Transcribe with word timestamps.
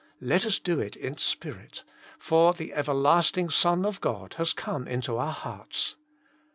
Let 0.21 0.47
us 0.47 0.57
do 0.57 0.79
it 0.79 0.95
in 0.95 1.17
spirit, 1.17 1.83
for 2.17 2.55
the 2.55 2.73
everlasting 2.73 3.51
Son 3.51 3.85
of 3.85 4.01
God 4.01 4.33
has 4.39 4.51
come 4.51 4.87
into 4.87 5.17
our 5.17 5.31
hearts. 5.31 5.95